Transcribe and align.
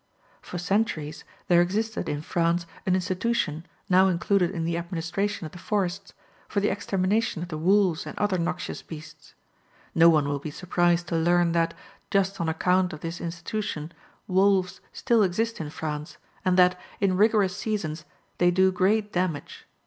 For 0.41 0.57
centuries, 0.57 1.23
there 1.47 1.61
existed 1.61 2.09
in 2.09 2.21
France 2.23 2.65
an 2.87 2.95
institution, 2.95 3.67
now 3.87 4.07
included 4.07 4.49
in 4.49 4.63
the 4.65 4.75
administration 4.75 5.45
of 5.45 5.51
the 5.51 5.59
forests, 5.59 6.13
for 6.47 6.59
the 6.59 6.69
extermination 6.71 7.43
of 7.43 7.49
the 7.49 7.57
wolves 7.59 8.07
and 8.07 8.17
other 8.17 8.39
noxious 8.39 8.81
beasts. 8.81 9.35
No 9.93 10.09
one 10.09 10.27
will 10.27 10.39
be 10.39 10.49
surprised 10.49 11.05
to 11.09 11.15
learn 11.15 11.51
that, 11.51 11.75
just 12.09 12.41
on 12.41 12.49
account 12.49 12.93
of 12.93 13.01
this 13.01 13.21
institution, 13.21 13.91
wolves 14.25 14.81
still 14.91 15.21
exist 15.21 15.61
in 15.61 15.69
France, 15.69 16.17
and 16.43 16.57
that, 16.57 16.79
in 16.99 17.15
rigorous 17.15 17.55
seasons, 17.55 18.03
they 18.39 18.49
do 18.49 18.71
great 18.71 19.13
damage. 19.13 19.67